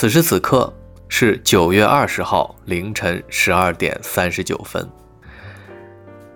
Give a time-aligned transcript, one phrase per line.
[0.00, 0.72] 此时此刻
[1.10, 4.88] 是九月二十号凌晨十二点三十九分。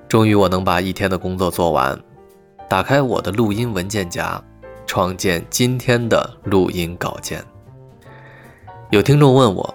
[0.06, 1.98] 终于，我能把一天的工作做完。
[2.68, 4.38] 打开我的录音文件夹，
[4.86, 7.42] 创建今天的录音稿件。
[8.90, 9.74] 有听众问我，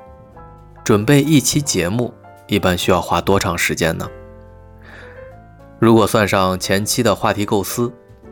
[0.83, 2.13] 准备一期节目
[2.45, 4.07] 一般需要花多长时间呢？
[5.79, 7.91] 如果算上前期的话题构思、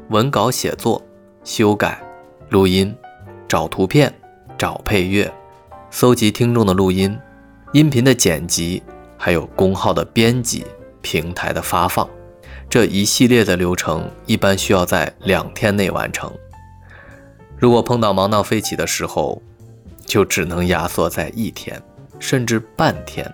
[0.10, 1.02] 文稿写作、
[1.44, 2.00] 修改、
[2.52, 2.96] 录音、
[3.48, 4.14] 找图片、
[4.56, 5.34] 找配乐。
[5.90, 7.18] 搜集听众的录音、
[7.72, 8.84] 音频的剪辑，
[9.18, 10.66] 还有公号的编辑、
[11.02, 12.08] 平台的发放，
[12.70, 16.32] 这一系列的流程一般需要在两天内完成。
[17.58, 19.42] 如果碰到忙到飞起的时候，
[20.06, 21.82] 就只能压缩在一天，
[22.20, 23.34] 甚至半天。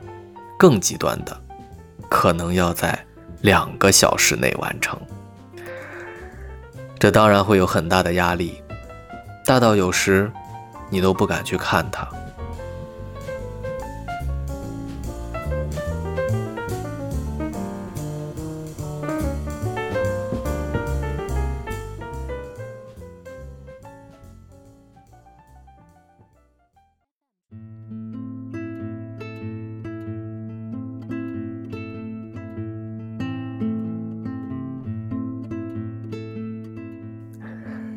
[0.58, 1.38] 更极端的，
[2.08, 2.98] 可能要在
[3.42, 4.98] 两个小时内完成。
[6.98, 8.62] 这当然会有很大的压力，
[9.46, 10.32] 大到有时
[10.90, 12.08] 你都不敢去看它。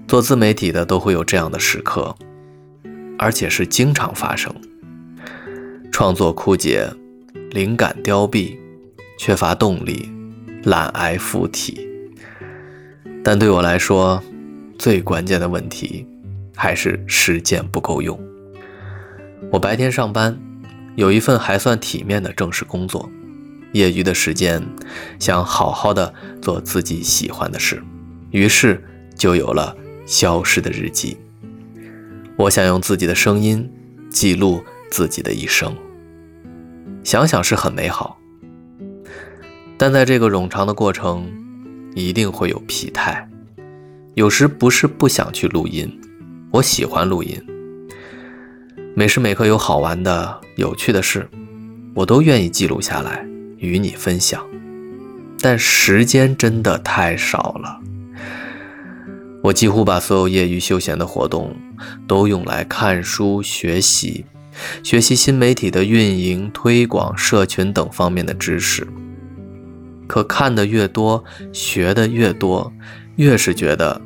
[0.06, 2.14] 做自媒体的都会有这样的时刻，
[3.18, 4.54] 而且是经常发生。
[5.90, 6.88] 创作枯竭，
[7.50, 8.56] 灵感凋敝，
[9.18, 10.08] 缺乏动力，
[10.62, 11.88] 懒癌附体。
[13.24, 14.22] 但对我来说，
[14.78, 16.06] 最关键的问题
[16.54, 18.16] 还是时间不够用。
[19.50, 20.38] 我白天上班，
[20.94, 23.10] 有一份还算体面的正式工作，
[23.72, 24.64] 业余的时间
[25.18, 27.82] 想好好的做自己喜欢的事，
[28.30, 28.80] 于是
[29.16, 29.76] 就有了。
[30.06, 31.16] 消失的日记，
[32.36, 33.68] 我想用自己的声音
[34.08, 35.76] 记录自己的一生。
[37.02, 38.18] 想想是很美好，
[39.76, 41.30] 但在这个冗长的过程，
[41.94, 43.28] 一定会有疲态。
[44.14, 46.00] 有时不是不想去录音，
[46.52, 47.38] 我喜欢录音。
[48.94, 51.28] 每时每刻有好玩的、有趣的事，
[51.94, 53.26] 我都愿意记录下来
[53.58, 54.42] 与你分享。
[55.38, 57.80] 但时间真的太少了。
[59.46, 61.54] 我几乎把所有业余休闲的活动
[62.08, 64.26] 都用来看书学习，
[64.82, 68.84] 学习新媒体的运营、推广、社群等方面的知识。
[70.08, 72.72] 可看的越多，学的越多，
[73.14, 74.00] 越是觉得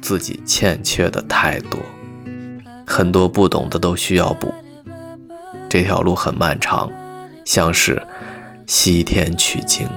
[0.00, 1.80] 自己欠缺的太多，
[2.86, 4.54] 很多不懂的都需要补。
[5.68, 6.88] 这条路很漫长，
[7.44, 8.00] 像是
[8.64, 9.88] 西天取经，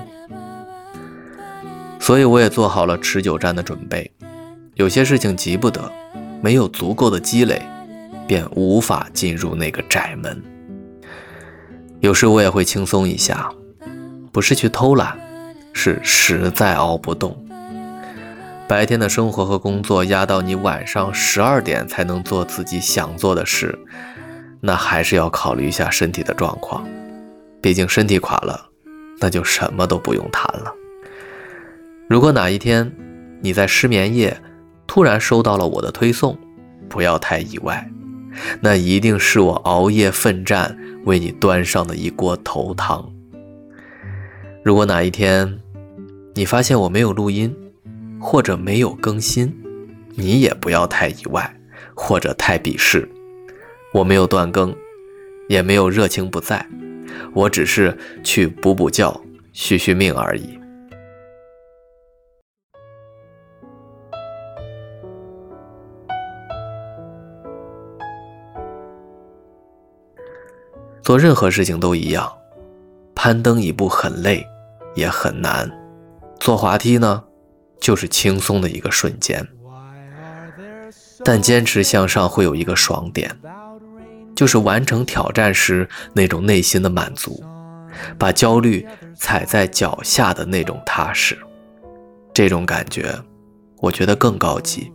[1.99, 4.11] 所以我也做好了持久战的准备。
[4.77, 5.91] 有些事情急不得，
[6.39, 7.59] 没有足够的积累，
[8.27, 10.39] 便无法进入那个窄门。
[11.99, 13.49] 有时我也会轻松一下，
[14.31, 15.17] 不是去偷懒，
[15.73, 17.35] 是实在熬不动。
[18.67, 23.75] 白天的生活和工作压到你晚上十二点才能做自己想做的事，
[24.61, 26.87] 那还是要考虑一下身体的状况。
[27.59, 28.69] 毕竟身体垮了，
[29.19, 30.71] 那就什么都不用谈了。
[32.07, 32.91] 如果哪一天
[33.41, 34.39] 你在失眠夜，
[34.87, 36.35] 突然收到了我的推送，
[36.89, 37.87] 不要太意外，
[38.61, 40.75] 那一定是我熬夜奋战
[41.05, 43.07] 为你端上的一锅头汤。
[44.63, 45.59] 如果哪一天
[46.33, 47.55] 你发现我没有录音，
[48.19, 49.53] 或者没有更新，
[50.15, 51.55] 你也不要太意外，
[51.93, 53.07] 或者太鄙视。
[53.93, 54.75] 我没有断更，
[55.47, 56.65] 也没有热情不在，
[57.33, 59.21] 我只是去补补觉、
[59.53, 60.59] 续续命而已。
[71.07, 72.29] 做任何事情都一样，
[73.15, 74.45] 攀登一步很累，
[74.93, 75.71] 也很难。
[76.37, 77.23] 坐滑梯呢，
[77.79, 79.47] 就是轻松的一个瞬间。
[81.23, 83.33] 但坚持向上会有一个爽点，
[84.35, 87.41] 就是完成挑战时那种内心的满足，
[88.19, 91.37] 把焦虑踩在脚下的那种踏实。
[92.33, 93.17] 这种感觉，
[93.77, 94.91] 我觉得更高级。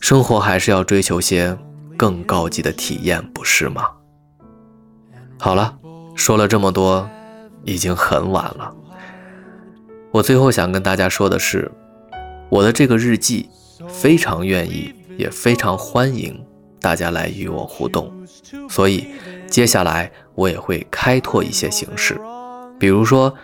[0.00, 1.54] 生活还是要追求些
[1.94, 3.86] 更高级的体验，不是吗？
[5.38, 5.78] 好了，
[6.14, 7.08] 说了这么多，
[7.64, 8.74] 已经很晚了。
[10.10, 11.70] 我最后想跟大家说的是，
[12.48, 13.48] 我的这个日记
[13.86, 16.42] 非常愿意，也非常欢迎
[16.80, 18.10] 大家来与我互动，
[18.68, 19.08] 所以
[19.46, 22.18] 接下来我也会开拓一些形式，
[22.78, 23.34] 比如说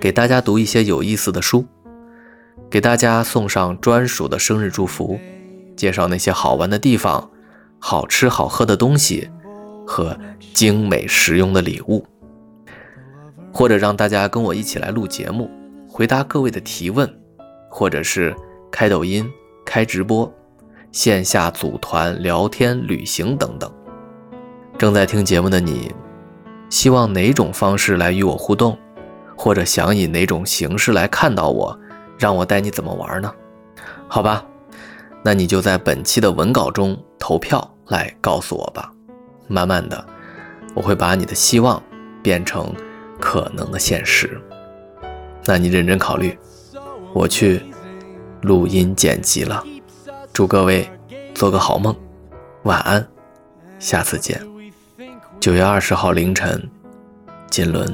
[0.00, 1.66] 给大家读一些有意思的书，
[2.70, 5.18] 给大家送上专属的生日祝福，
[5.76, 7.30] 介绍那些好玩的地方、
[7.80, 9.28] 好吃好喝的东西
[9.92, 10.16] 和
[10.54, 12.02] 精美实用的礼物，
[13.52, 15.50] 或者让大家跟我一起来录节目。
[15.86, 17.06] 回答各位的提问，
[17.68, 18.34] 或者是
[18.70, 19.30] 开抖音、
[19.66, 20.32] 开直播、
[20.92, 23.70] 线下组团聊天、旅行等等。
[24.78, 25.92] 正在听节目的你，
[26.70, 28.74] 希望哪种方式来与我互动，
[29.36, 31.78] 或者想以哪种形式来看到我，
[32.16, 33.30] 让我带你怎么玩呢？
[34.08, 34.42] 好吧，
[35.22, 38.90] 那你就在本期的文稿中投票来告诉我吧。
[39.52, 40.02] 慢慢的，
[40.74, 41.80] 我会把你的希望
[42.22, 42.74] 变成
[43.20, 44.40] 可能的现实。
[45.44, 46.38] 那你认真考虑，
[47.12, 47.62] 我去
[48.40, 49.62] 录音剪辑了。
[50.32, 50.88] 祝各位
[51.34, 51.94] 做个好梦，
[52.62, 53.06] 晚安，
[53.78, 54.40] 下次见。
[55.38, 56.70] 九月二十号凌晨，
[57.50, 57.86] 锦纶。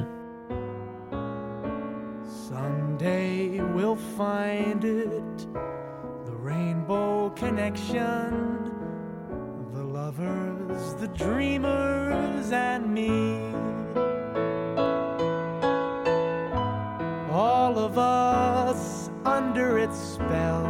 [17.88, 20.66] Of us under its spell.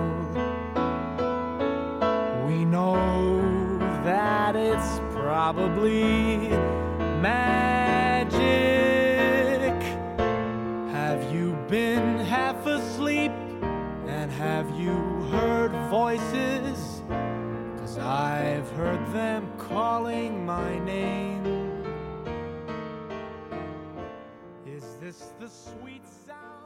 [2.46, 2.94] We know
[4.04, 6.36] that it's probably
[7.20, 8.38] magic.
[10.92, 13.32] Have you been half asleep?
[14.06, 14.94] And have you
[15.32, 16.97] heard voices?
[17.88, 21.42] Cause I've heard them calling my name.
[24.66, 26.57] Is this the sweet sound?